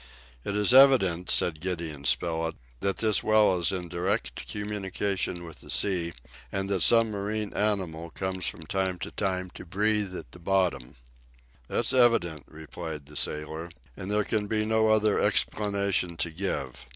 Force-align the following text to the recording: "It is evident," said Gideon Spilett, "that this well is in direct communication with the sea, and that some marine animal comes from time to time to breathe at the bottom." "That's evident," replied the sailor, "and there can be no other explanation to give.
"It 0.43 0.55
is 0.55 0.73
evident," 0.73 1.29
said 1.29 1.59
Gideon 1.61 2.05
Spilett, 2.05 2.55
"that 2.79 2.97
this 2.97 3.21
well 3.23 3.59
is 3.59 3.71
in 3.71 3.87
direct 3.87 4.47
communication 4.49 5.45
with 5.45 5.61
the 5.61 5.69
sea, 5.69 6.13
and 6.51 6.67
that 6.69 6.81
some 6.81 7.11
marine 7.11 7.53
animal 7.53 8.09
comes 8.09 8.47
from 8.47 8.65
time 8.65 8.97
to 8.97 9.11
time 9.11 9.51
to 9.51 9.63
breathe 9.63 10.15
at 10.15 10.31
the 10.31 10.39
bottom." 10.39 10.95
"That's 11.67 11.93
evident," 11.93 12.45
replied 12.47 13.05
the 13.05 13.15
sailor, 13.15 13.69
"and 13.95 14.09
there 14.09 14.23
can 14.23 14.47
be 14.47 14.65
no 14.65 14.87
other 14.87 15.19
explanation 15.19 16.17
to 16.17 16.31
give. 16.31 16.87